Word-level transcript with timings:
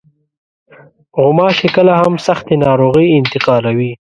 غوماشې 1.19 1.67
کله 1.75 1.93
هم 2.01 2.13
سختې 2.27 2.55
ناروغۍ 2.65 3.07
انتقالوي. 3.19 3.91